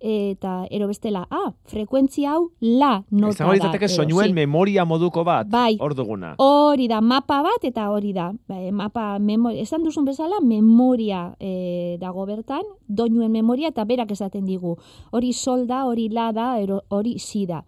eta 0.00 0.66
ero 0.70 0.88
bestela, 0.90 1.26
ah, 1.30 1.52
frekuentzia 1.70 2.34
hau 2.34 2.50
la 2.60 3.04
nota 3.10 3.44
da. 3.44 3.54
Izango 3.56 3.88
soinuen 3.88 4.34
memoria 4.34 4.84
moduko 4.84 5.24
bat, 5.24 5.48
bai, 5.50 5.76
hor 5.80 5.94
duguna. 5.94 6.34
Hori 6.42 6.88
da, 6.88 7.00
mapa 7.00 7.42
bat 7.42 7.64
eta 7.64 7.88
hori 7.90 8.12
da. 8.16 8.30
Bai, 8.48 8.70
mapa, 8.72 9.18
memoria, 9.18 9.62
esan 9.62 9.84
duzun 9.84 10.04
bezala, 10.04 10.40
memoria 10.42 11.34
e, 11.40 11.96
dago 12.00 12.26
bertan, 12.26 12.64
doinuen 12.88 13.32
memoria 13.32 13.72
eta 13.74 13.84
berak 13.84 14.12
esaten 14.12 14.46
digu. 14.46 14.76
Hori 15.12 15.32
solda, 15.32 15.84
hori 15.86 16.08
la 16.08 16.30
da, 16.32 16.54
hori 16.88 17.18
si 17.18 17.46
da. 17.46 17.62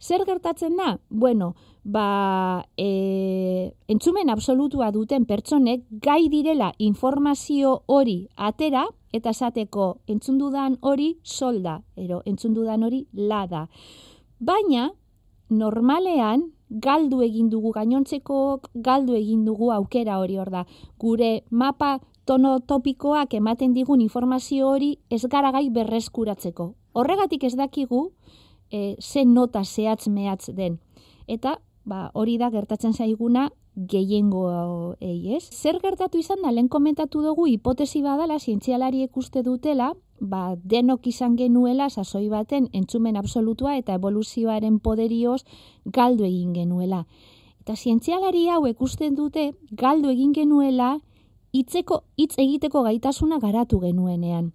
Zer 0.00 0.24
gertatzen 0.24 0.76
da? 0.76 0.98
Bueno, 1.10 1.54
ba, 1.84 2.66
e, 2.76 3.74
entzumen 3.86 4.30
absolutua 4.30 4.90
duten 4.90 5.26
pertsonek 5.28 5.84
gai 5.90 6.28
direla 6.32 6.72
informazio 6.78 7.82
hori 7.86 8.28
atera, 8.36 8.86
eta 9.12 9.34
esateko 9.34 10.00
entzundudan 10.08 10.78
hori 10.80 11.18
solda, 11.22 11.82
ero 11.96 12.22
entzundudan 12.24 12.82
hori 12.86 13.04
lada. 13.12 13.66
Baina, 14.38 14.90
normalean, 15.50 16.46
galdu 16.70 17.20
egin 17.26 17.50
dugu 17.50 17.72
gainontzeko, 17.74 18.60
galdu 18.74 19.16
egin 19.18 19.44
dugu 19.44 19.72
aukera 19.74 20.20
hori 20.22 20.38
hor 20.38 20.50
da. 20.50 20.64
Gure 20.98 21.42
mapa 21.50 21.98
tono 22.24 22.60
topikoak 22.60 23.34
ematen 23.34 23.74
digun 23.74 24.00
informazio 24.00 24.68
hori 24.70 24.94
ez 25.10 25.26
garagai 25.26 25.68
berreskuratzeko. 25.70 26.74
Horregatik 26.92 27.44
ez 27.44 27.56
dakigu, 27.58 28.12
e, 28.70 28.96
zen 29.00 29.34
nota 29.34 29.64
zehatz 29.64 30.08
mehatz 30.08 30.50
den. 30.54 30.78
Eta 31.26 31.58
ba, 31.84 32.10
hori 32.14 32.38
da 32.38 32.50
gertatzen 32.50 32.92
zaiguna 32.92 33.50
gehiengo 33.74 34.96
ei, 35.00 35.36
ez? 35.36 35.48
Zer 35.50 35.78
gertatu 35.82 36.18
izan 36.18 36.42
da, 36.42 36.50
lehen 36.52 36.68
komentatu 36.68 37.22
dugu, 37.22 37.46
hipotesi 37.46 38.02
badala, 38.02 38.38
zientzialari 38.38 39.02
ikuste 39.06 39.42
dutela, 39.46 39.92
ba, 40.20 40.56
denok 40.56 41.06
izan 41.06 41.36
genuela, 41.36 41.88
sasoi 41.88 42.28
baten, 42.28 42.68
entzumen 42.72 43.16
absolutua 43.16 43.76
eta 43.78 43.94
evoluzioaren 43.96 44.80
poderioz 44.80 45.44
galdu 45.84 46.26
egin 46.28 46.52
genuela. 46.52 47.04
Eta 47.60 47.76
zientzialari 47.76 48.48
hau 48.48 48.66
ikusten 48.66 49.14
dute, 49.14 49.52
galdu 49.70 50.10
egin 50.10 50.34
genuela, 50.36 50.98
hitzeko 51.52 52.02
hitz 52.16 52.36
egiteko 52.38 52.82
gaitasuna 52.86 53.38
garatu 53.40 53.80
genuenean. 53.80 54.52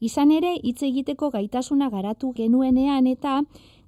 Izan 0.00 0.30
ere, 0.30 0.54
hitz 0.62 0.82
egiteko 0.84 1.30
gaitasuna 1.32 1.88
garatu 1.90 2.32
genuenean 2.36 3.06
eta 3.06 3.40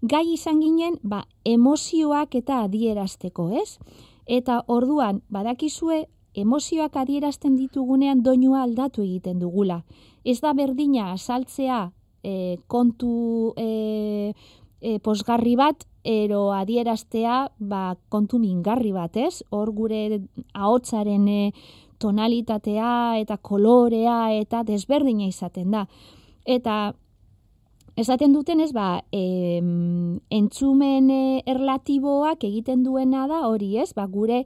gai 0.03 0.25
izan 0.33 0.61
ginen, 0.61 0.97
ba, 1.03 1.25
emozioak 1.45 2.35
eta 2.39 2.63
adierazteko, 2.65 3.51
ez? 3.61 3.79
Eta 4.27 4.63
orduan, 4.69 5.23
badakizue, 5.29 6.07
emozioak 6.39 6.97
adierazten 6.97 7.57
ditugunean 7.57 8.23
doinua 8.23 8.63
aldatu 8.63 9.03
egiten 9.03 9.39
dugula. 9.41 9.83
Ez 10.25 10.41
da 10.41 10.53
berdina 10.55 11.13
asaltzea 11.13 11.91
e, 12.23 12.57
kontu 12.67 13.55
e, 13.57 14.33
e, 14.81 14.99
posgarri 15.05 15.57
bat, 15.57 15.85
ero 16.09 16.53
adieraztea 16.57 17.49
ba, 17.59 17.97
kontu 18.09 18.39
mingarri 18.41 18.93
bat, 18.95 19.17
ez? 19.17 19.43
Hor 19.51 19.73
gure 19.77 20.23
ahotsaren 20.55 21.29
e, 21.29 21.41
tonalitatea 21.99 23.19
eta 23.21 23.37
kolorea 23.37 24.33
eta 24.39 24.63
desberdina 24.65 25.27
izaten 25.27 25.71
da. 25.71 25.87
Eta 26.47 26.95
Esaten 27.99 28.31
duten 28.31 28.61
ez, 28.63 28.71
ba, 28.71 29.01
e, 29.11 29.59
entzumen 30.31 31.09
e, 31.11 31.23
erlatiboak 31.51 32.45
egiten 32.47 32.85
duena 32.87 33.25
da 33.27 33.41
hori 33.49 33.73
ez, 33.83 33.89
ba, 33.97 34.05
gure 34.07 34.45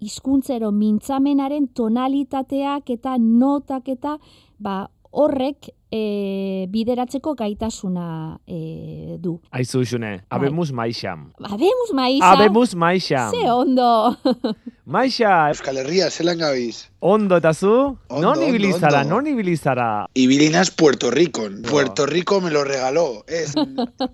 hizkuntzero 0.00 0.70
mintzamenaren 0.72 1.68
tonalitateak 1.76 2.88
eta 2.96 3.18
notak 3.20 3.90
eta 3.92 4.16
ba, 4.56 4.86
horrek 5.12 5.68
e, 5.90 6.66
bideratzeko 6.70 7.34
gaitasuna 7.34 8.38
e, 8.46 9.16
du. 9.18 9.40
Aizu 9.50 9.82
isune, 9.86 10.16
bai. 10.16 10.38
abemus 10.38 10.72
maixam. 10.72 11.30
Abemus 11.42 11.92
maixam. 11.92 12.32
Abemus 12.32 12.74
maixam. 12.74 13.30
Ze 13.30 13.50
ondo. 13.50 14.16
Maixa. 14.86 15.48
Euskal 15.50 15.80
Herria, 15.80 16.06
zelan 16.14 16.38
gabiz. 16.38 16.92
Ondo 17.00 17.40
eta 17.40 17.50
zu? 17.52 17.98
Ondo, 18.06 18.20
non 18.22 18.42
ibilizara, 18.46 19.02
non 19.02 19.26
ibilizara? 19.26 20.06
Ibilinas 20.14 20.70
Puerto 20.70 21.10
Rico. 21.10 21.48
Puerto 21.68 22.06
Rico 22.06 22.40
me 22.40 22.52
lo 22.52 22.62
regaló. 22.62 23.24
Ez, 23.26 23.52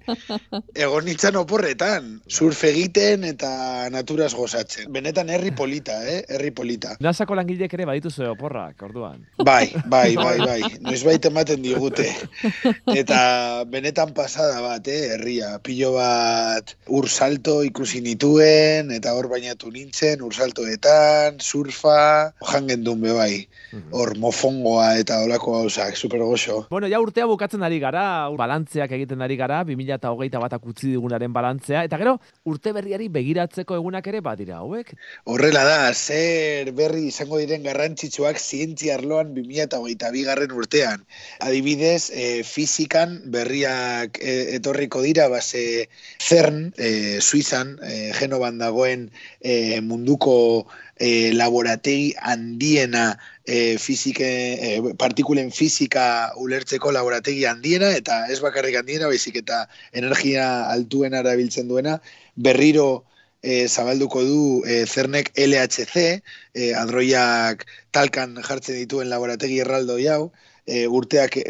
egon 0.84 1.04
nintzen 1.04 1.36
oporretan. 1.36 2.22
Surf 2.26 2.64
egiten 2.64 3.24
eta 3.28 3.50
naturaz 3.92 4.32
gozatzen. 4.32 4.88
Benetan 4.92 5.28
herri 5.28 5.52
polita, 5.52 5.98
eh? 6.08 6.22
Herri 6.28 6.54
polita. 6.56 6.96
Nasako 7.04 7.36
langilek 7.36 7.76
ere 7.76 7.84
baditu 7.92 8.08
zuen 8.08 8.32
oporrak, 8.32 8.80
orduan. 8.80 9.26
Bai, 9.44 9.74
bai, 9.92 10.16
bai, 10.16 10.38
bai. 10.48 10.60
Noiz 10.80 11.02
baita 11.04 11.28
ematen 11.28 11.60
digute. 11.62 12.08
Eta 13.00 13.64
benetan 13.70 14.12
pasada 14.14 14.60
bat, 14.64 14.86
eh, 14.88 15.14
herria. 15.14 15.58
Pilo 15.62 15.94
bat 15.96 16.74
ur 16.92 17.08
salto 17.08 17.60
ikusi 17.64 18.02
nituen, 18.04 18.90
eta 18.92 19.14
hor 19.16 19.28
bainatu 19.30 19.70
nintzen, 19.72 20.22
ur 20.22 20.34
saltoetan, 20.34 21.38
surfa, 21.40 22.32
jangen 22.52 22.84
duen 22.84 23.00
bebai. 23.02 23.46
Mhm. 23.72 23.88
Hor 23.96 24.14
mofongoa 24.20 24.98
eta 25.00 25.22
olako 25.24 25.56
gauzak, 25.58 25.96
super 25.96 26.20
goxo. 26.20 26.66
Bueno, 26.70 26.88
ja 26.88 27.00
urtea 27.00 27.26
bukatzen 27.30 27.62
ari 27.62 27.78
gara, 27.80 28.28
balantzeak 28.36 28.92
egiten 28.98 29.22
ari 29.22 29.36
gara, 29.40 29.62
2008 29.64 30.42
batak 30.42 30.66
utzi 30.66 30.90
digunaren 30.92 31.32
balantzea, 31.32 31.84
eta 31.88 31.98
gero, 32.00 32.18
urte 32.44 32.72
berriari 32.76 33.08
begiratzeko 33.12 33.78
egunak 33.78 34.06
ere 34.12 34.20
badira, 34.20 34.60
hauek? 34.60 34.92
Horrela 35.24 35.64
da, 35.64 35.92
zer 35.94 36.72
berri 36.76 37.06
izango 37.08 37.40
diren 37.40 37.64
garrantzitsuak 37.64 38.40
zientzia 38.40 38.98
arloan 38.98 39.32
2008 39.36 40.12
bigarren 40.12 40.52
urtean 40.56 41.04
adibidez, 41.52 42.10
e, 42.10 42.42
fizikan 42.42 43.20
berriak 43.30 44.18
e, 44.18 44.56
etorriko 44.56 45.02
dira, 45.04 45.28
base 45.28 45.88
CERN, 46.18 46.72
e, 46.76 47.20
Suizan, 47.20 47.76
e, 47.84 48.10
Genoban 48.16 48.58
dagoen 48.58 49.10
e, 49.40 49.80
munduko 49.84 50.66
e, 50.96 51.30
laborategi 51.36 52.14
handiena 52.18 53.18
e, 53.44 53.76
fizike, 53.78 54.32
e, 54.56 54.94
partikulen 54.98 55.52
fizika 55.52 56.32
ulertzeko 56.40 56.92
laborategi 56.92 57.44
handiena, 57.44 57.92
eta 57.92 58.24
ez 58.32 58.40
bakarrik 58.40 58.80
handiena, 58.80 59.12
baizik 59.12 59.36
eta 59.44 59.66
energia 59.92 60.48
altuen 60.72 61.14
arabiltzen 61.14 61.68
duena, 61.68 61.98
berriro 62.34 63.04
e, 63.42 63.66
zabalduko 63.68 64.22
du 64.24 64.62
e, 64.64 64.86
zernek 64.86 65.32
LHC, 65.36 66.22
e, 66.54 66.72
adroiak 66.78 67.66
talkan 67.92 68.38
jartzen 68.40 68.78
dituen 68.78 69.10
laborategi 69.10 69.60
erraldo 69.66 69.98
jau, 70.00 70.30
e, 70.66 70.86
urteak 70.86 71.36
e, 71.40 71.44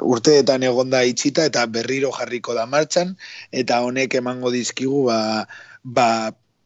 urteetan 0.00 0.62
egonda 0.68 1.02
itxita 1.08 1.46
eta 1.50 1.66
berriro 1.66 2.12
jarriko 2.18 2.54
da 2.54 2.66
martxan 2.66 3.16
eta 3.50 3.82
honek 3.86 4.14
emango 4.20 4.52
dizkigu 4.54 5.06
ba, 5.08 5.46
ba 5.84 6.08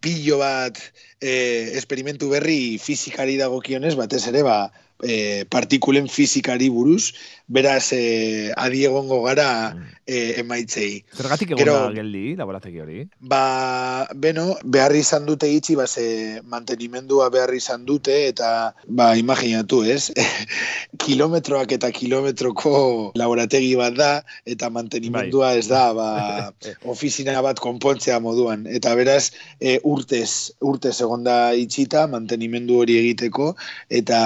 pillo 0.01 0.39
bat 0.39 0.79
e, 1.21 1.73
esperimentu 1.79 2.31
berri 2.31 2.79
fizikari 2.79 3.37
dagokionez 3.41 3.95
batez 3.99 4.27
ere 4.31 4.43
ba, 4.47 4.59
e, 5.03 5.45
partikulen 5.53 6.09
fizikari 6.09 6.69
buruz, 6.73 7.13
beraz 7.47 7.93
e, 7.93 8.53
adiegongo 8.57 9.23
gara 9.23 9.77
e, 10.07 10.41
emaitzei. 10.41 11.05
Zergatik 11.15 11.53
egon 11.55 11.67
da 11.69 11.93
geldi, 11.95 12.35
laborategi 12.39 12.83
hori? 12.83 13.05
Ba, 13.21 14.07
beno, 14.15 14.47
behar 14.65 14.95
izan 14.99 15.27
dute 15.29 15.49
itxi, 15.51 15.77
ba, 15.79 15.87
ze 15.87 16.43
mantenimendua 16.51 17.29
behar 17.35 17.55
izan 17.55 17.87
dute, 17.87 18.17
eta, 18.33 18.73
ba, 18.87 19.13
imaginatu, 19.19 19.83
ez? 19.87 20.11
Kilometroak 21.07 21.77
eta 21.79 21.93
kilometroko 21.95 22.75
laborategi 23.19 23.75
bat 23.79 23.95
da, 23.99 24.11
eta 24.47 24.71
mantenimendua 24.75 25.53
bai. 25.53 25.63
ez 25.63 25.71
da, 25.71 25.85
ba, 25.95 26.11
ofizina 26.95 27.39
bat 27.47 27.63
konpontzea 27.63 28.19
moduan. 28.23 28.67
Eta 28.67 28.95
beraz, 28.99 29.31
e, 29.61 29.79
urtez, 29.87 30.53
urtez 30.67 30.99
egon 30.99 31.23
da 31.27 31.55
itxita, 31.55 32.09
mantenimendu 32.11 32.83
hori 32.83 32.99
egiteko, 33.05 33.55
eta 34.03 34.21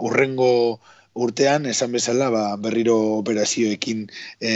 urrengo 0.00 0.80
urtean, 1.14 1.66
esan 1.70 1.92
bezala, 1.94 2.28
ba, 2.34 2.44
berriro 2.60 2.96
operazioekin 3.18 4.06
e, 4.40 4.54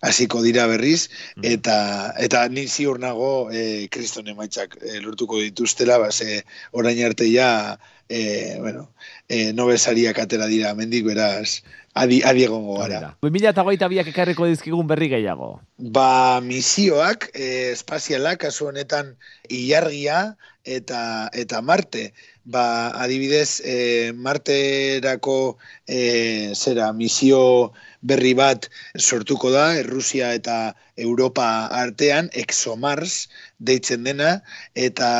hasiko 0.00 0.42
dira 0.42 0.66
berriz, 0.70 1.08
mm. 1.36 1.46
eta 1.54 1.78
eta 2.22 2.44
ni 2.48 2.66
ziur 2.68 3.00
nago 3.02 3.50
e, 3.50 3.88
kriston 3.92 4.30
emaitzak 4.32 4.78
e, 4.80 5.00
lortuko 5.02 5.42
dituztela, 5.42 5.98
ba, 5.98 6.12
ze 6.12 6.42
orain 6.72 7.02
arte 7.04 7.26
ja, 7.32 7.78
e, 8.08 8.56
bueno, 8.60 8.90
e, 9.28 9.52
nobesariak 9.52 10.18
atera 10.18 10.46
dira, 10.46 10.74
mendik 10.74 11.04
beraz, 11.06 11.62
adi, 11.94 12.22
adi 12.24 12.44
egongo 12.44 12.78
gara. 12.80 13.14
2008 13.24 13.88
biak 13.92 14.10
ekarriko 14.12 14.48
dizkigun 14.48 14.88
berri 14.88 15.10
gehiago? 15.12 15.54
Ba, 15.78 16.40
misioak, 16.44 17.30
e, 17.34 17.72
espazialak, 17.72 18.42
kasu 18.46 18.70
honetan, 18.70 19.14
ilargia 19.48 20.36
eta, 20.64 21.30
eta 21.32 21.62
Marte. 21.62 22.12
Ba, 22.44 22.90
adibidez, 22.98 23.60
e, 23.64 24.12
Marterako 24.12 25.58
e, 25.86 26.50
zera, 26.54 26.92
misio 26.92 27.72
berri 28.02 28.34
bat 28.34 28.66
sortuko 28.98 29.52
da, 29.54 29.76
Errusia 29.78 30.32
eta 30.34 30.74
Europa 30.96 31.68
artean, 31.70 32.30
ExoMars 32.34 33.28
deitzen 33.62 34.04
dena, 34.08 34.34
eta 34.74 35.10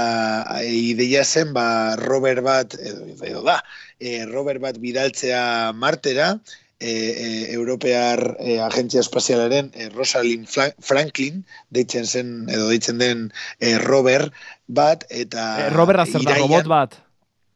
ideia 0.66 1.24
zen, 1.24 1.52
ba, 1.56 1.94
Robert 2.00 2.42
bat, 2.46 2.74
edo, 2.80 3.06
edo 3.22 3.44
da, 3.46 3.60
e, 3.98 4.24
Robert 4.30 4.62
bat 4.62 4.80
bidaltzea 4.82 5.72
Martera, 5.78 6.34
e, 6.82 6.90
e, 6.90 7.52
Europear 7.54 8.36
e, 8.40 8.58
Agentzia 8.60 9.00
Espazialaren 9.00 9.70
e, 9.74 9.88
Rosalind 9.94 10.48
Franklin 10.82 11.44
deitzen 11.70 12.04
zen 12.04 12.32
edo 12.50 12.66
deitzen 12.68 12.98
den 12.98 13.30
e, 13.60 13.78
Robert 13.78 14.34
bat 14.66 15.06
eta 15.08 15.68
e, 15.68 15.70
Robert 15.76 16.02
da 16.02 16.36
robot 16.42 16.70
bat 16.74 16.98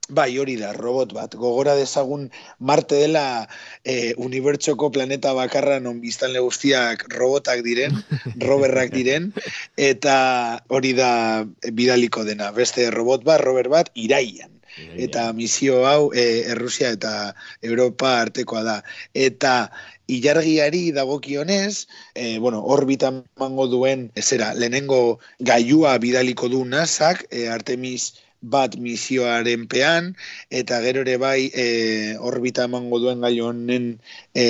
Bai, 0.09 0.39
hori 0.39 0.55
da, 0.61 0.73
robot 0.73 1.13
bat. 1.17 1.35
Gogora 1.35 1.75
dezagun 1.75 2.29
Marte 2.59 3.01
dela 3.03 3.49
e, 3.83 4.15
unibertsoko 4.15 4.91
planeta 4.95 5.33
bakarra 5.35 5.81
non 5.83 5.99
biztanle 6.01 6.43
guztiak 6.45 7.07
robotak 7.15 7.65
diren, 7.67 7.97
roberrak 8.49 8.95
diren, 8.95 9.33
eta 9.77 10.19
hori 10.69 10.93
da 10.95 11.11
bidaliko 11.73 12.23
dena. 12.29 12.53
Beste 12.55 12.91
robot 12.95 13.27
bat, 13.27 13.43
robert 13.43 13.73
bat, 13.73 13.91
iraian 13.95 14.53
eta 14.77 15.33
misio 15.33 15.87
hau 15.89 16.13
e, 16.13 16.45
Errusia 16.53 16.91
eta 16.93 17.35
Europa 17.63 18.21
artekoa 18.21 18.63
da. 18.63 18.77
Eta 19.15 19.55
ilargiari 20.07 20.93
dagokionez, 20.93 21.87
e, 22.15 22.39
bueno, 22.39 22.63
orbita 22.63 23.11
mango 23.41 23.67
duen, 23.73 24.11
ezera, 24.15 24.53
lehenengo 24.55 25.19
gaiua 25.41 25.97
bidaliko 25.99 26.49
du 26.53 26.65
nasak, 26.65 27.25
e, 27.31 27.49
Artemis 27.49 28.13
bat 28.55 28.77
misioaren 28.87 29.67
pean, 29.73 30.15
eta 30.51 30.81
gero 30.85 31.03
ere 31.07 31.17
bai 31.23 31.51
e, 31.65 31.67
orbita 32.31 32.69
emango 32.71 33.01
duen 33.03 33.21
gai 33.27 33.35
honen 33.41 33.91
e, 34.35 34.47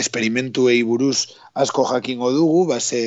esperimentuei 0.00 0.82
buruz 0.82 1.18
asko 1.54 1.86
jakingo 1.92 2.32
dugu, 2.32 2.66
base 2.72 3.02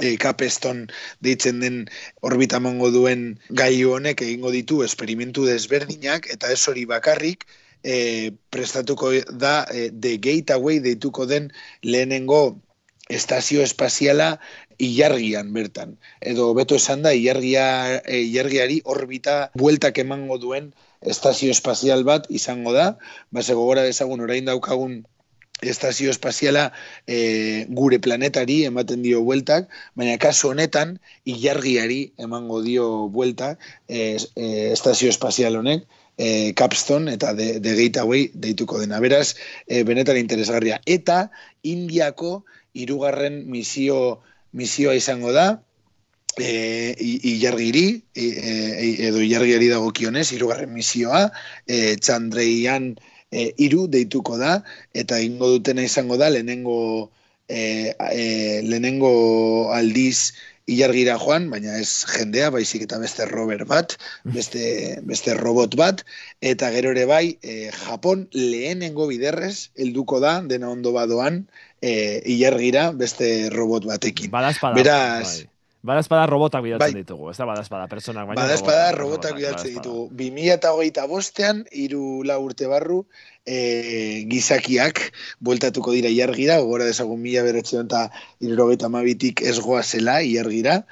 e, 0.00 0.16
kapeston 0.16 0.86
deitzen 1.20 1.60
den 1.60 1.88
orbita 2.20 2.60
mango 2.60 2.90
duen 2.90 3.38
gaiu 3.50 3.94
honek 3.96 4.22
egingo 4.26 4.52
ditu 4.54 4.82
esperimentu 4.86 5.46
desberdinak 5.48 6.30
eta 6.34 6.52
ez 6.52 6.62
hori 6.68 6.86
bakarrik 6.88 7.46
e, 7.82 8.32
prestatuko 8.50 9.12
da 9.44 9.64
e, 9.72 9.90
The 9.90 10.16
Gateway 10.18 10.80
deituko 10.80 11.26
den 11.26 11.52
lehenengo 11.82 12.60
estazio 13.08 13.62
espaziala 13.62 14.38
ilargian 14.80 15.52
bertan. 15.52 15.96
Edo 16.20 16.50
beto 16.56 16.78
esan 16.80 17.04
da, 17.06 17.12
ilargia, 17.14 18.00
e, 18.00 18.22
ilargiari 18.26 18.80
orbita 18.84 19.50
bueltak 19.54 20.00
emango 20.02 20.38
duen 20.42 20.72
estazio 21.00 21.52
espazial 21.54 22.04
bat 22.04 22.26
izango 22.30 22.74
da. 22.76 22.96
Base 23.30 23.54
gogora 23.54 23.86
dezagun 23.86 24.24
orain 24.26 24.48
daukagun 24.48 25.00
estazio 25.60 26.10
espaziala 26.10 26.70
e, 27.06 27.66
gure 27.68 28.00
planetari 28.00 28.62
ematen 28.64 29.02
dio 29.04 29.20
bueltak, 29.22 29.68
baina 29.94 30.16
kasu 30.18 30.54
honetan 30.54 30.96
ilargiari 31.28 32.00
emango 32.18 32.62
dio 32.64 33.08
buelta 33.12 33.56
e, 33.88 34.16
e, 34.36 34.72
estazio 34.72 35.12
espazial 35.12 35.60
honek, 35.60 35.84
e, 36.20 36.52
Capstone 36.54 37.14
eta 37.16 37.34
de, 37.34 37.58
de 37.60 37.76
Gateway 37.76 38.30
deituko 38.34 38.80
dena. 38.80 39.00
Beraz, 39.00 39.36
e, 39.66 39.84
benetan 39.88 40.20
interesgarria. 40.20 40.80
Eta 40.86 41.30
Indiako 41.62 42.44
hirugarren 42.72 43.44
misio 43.50 44.20
misioa 44.52 44.94
izango 44.98 45.32
da, 45.32 45.62
e, 46.38 46.94
ilargiri, 46.98 48.02
e, 48.14 48.24
e, 48.24 49.08
edo 49.08 49.22
ilargiari 49.22 49.70
dagokionez, 49.70 50.30
hirugarren 50.32 50.72
misioa, 50.74 51.28
e, 51.66 51.96
Txandreian 51.96 52.94
e, 53.30 53.50
iru 53.62 53.86
deituko 53.90 54.38
da, 54.40 54.60
eta 54.94 55.20
ingo 55.22 55.56
dutena 55.56 55.82
izango 55.86 56.18
da, 56.20 56.30
lehenengo, 56.30 57.10
e, 57.48 57.94
e, 58.12 58.62
lehenengo 58.66 59.72
aldiz 59.74 60.32
ilargira 60.70 61.16
joan, 61.18 61.48
baina 61.50 61.78
ez 61.82 62.04
jendea, 62.06 62.50
baizik 62.54 62.84
eta 62.86 63.00
beste 63.02 63.26
Robert 63.26 63.66
bat, 63.70 63.96
beste, 64.36 65.00
beste 65.08 65.34
robot 65.34 65.74
bat, 65.78 66.04
eta 66.40 66.70
gero 66.74 66.92
ere 66.94 67.06
bai, 67.10 67.24
e, 67.42 67.72
Japon 67.74 68.28
lehenengo 68.36 69.08
biderrez, 69.10 69.70
helduko 69.76 70.20
da, 70.22 70.38
dena 70.52 70.70
ondo 70.70 70.94
badoan, 70.94 71.42
e, 71.80 72.22
ilargira 72.26 72.90
beste 72.92 73.50
robot 73.50 73.88
batekin. 73.88 74.30
Badazpada. 74.30 74.76
Beraz, 74.76 75.40
bai. 75.40 75.50
Badazpada 75.80 76.26
robotak 76.28 76.60
bidaltzen 76.60 76.92
bai. 76.92 77.02
ditugu, 77.06 77.30
ez 77.30 77.38
da 77.38 77.46
badazpada 77.48 77.86
personak. 77.88 78.26
Baina 78.28 78.42
badazpada 78.42 78.90
robotak, 78.92 79.00
robotak 79.00 79.36
bidaltzen 79.38 79.76
ditugu. 79.78 80.02
2000 80.12 80.56
eta 80.58 80.72
hogeita 80.76 81.06
bostean, 81.08 81.62
iru 81.72 82.20
la 82.28 82.36
urte 82.38 82.68
barru, 82.68 82.98
e, 83.46 84.24
gizakiak 84.28 85.06
bueltatuko 85.40 85.94
dira 85.96 86.12
iargira, 86.12 86.58
gora 86.60 86.84
dezagun 86.84 87.22
mila 87.24 87.46
beretzion 87.46 87.88
eta 87.88 88.10
irurogeita 88.44 88.92
mabitik 88.92 89.40
ez 89.40 89.56
zela 89.82 90.20
iargira, 90.20 90.82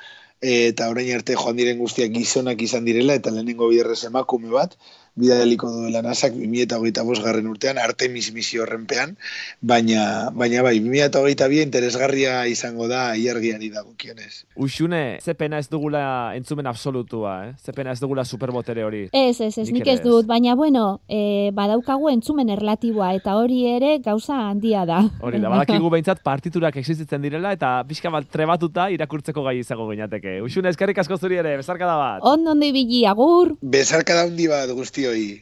eta 0.41 0.89
orain 0.89 1.13
arte 1.15 1.35
joan 1.37 1.57
diren 1.57 1.79
guztiak 1.79 2.11
gizonak 2.15 2.63
izan 2.63 2.85
direla, 2.89 3.15
eta 3.15 3.31
lehenengo 3.31 3.69
biderrez 3.69 4.05
emakume 4.05 4.49
bat, 4.49 4.79
bidaliko 5.19 5.71
duela 5.73 6.03
nasak 6.05 6.37
2008 6.39 7.25
garren 7.25 7.49
urtean, 7.51 7.79
Artemis 7.83 8.31
misio 8.35 8.63
horrenpean, 8.63 9.17
baina, 9.61 10.31
baina 10.35 10.63
bai, 10.63 10.79
2008 10.85 11.65
interesgarria 11.65 12.47
izango 12.47 12.89
da 12.91 13.17
iargiari 13.19 13.71
dagokionez. 13.75 14.45
Uxune, 14.57 15.19
ze 15.23 15.35
pena 15.35 15.59
ez 15.59 15.69
dugula 15.69 16.35
entzumen 16.39 16.67
absolutua, 16.71 17.35
eh? 17.49 17.53
ze 17.59 17.75
pena 17.75 17.93
ez 17.93 18.01
dugula 18.01 18.25
superbotere 18.25 18.85
hori. 18.85 19.05
Ez, 19.13 19.41
ez, 19.41 19.57
ez, 19.59 19.69
nik 19.75 19.87
ez 19.87 19.99
dut, 20.05 20.27
baina 20.29 20.55
bueno, 20.59 21.01
e, 21.09 21.51
badaukagu 21.55 22.11
entzumen 22.13 22.53
erlatiboa, 22.55 23.13
eta 23.19 23.37
hori 23.41 23.65
ere 23.71 23.97
gauza 24.05 24.39
handia 24.49 24.85
da. 24.89 25.03
Hori 25.21 25.43
da, 25.43 25.51
badakigu 25.53 25.91
behintzat 25.97 26.23
partiturak 26.27 26.79
existitzen 26.81 27.25
direla, 27.25 27.53
eta 27.57 27.75
pixka 27.89 28.13
bat 28.15 28.31
trebatuta 28.31 28.89
irakurtzeko 28.95 29.43
gai 29.49 29.59
izango 29.65 29.89
gainateke. 29.91 30.39
Uxune, 30.47 30.71
eskerrik 30.71 31.03
asko 31.03 31.19
zuri 31.19 31.41
ere, 31.43 31.57
bezarka 31.59 31.89
da 31.89 31.99
bat. 31.99 32.27
On, 32.29 32.47
ondo 32.55 32.69
ibili, 32.69 33.05
agur. 33.09 33.55
Bezarka 33.63 34.15
da 34.15 34.27
hundi 34.29 34.47
bat 34.51 34.71
guzti 34.77 35.08
y 35.15 35.37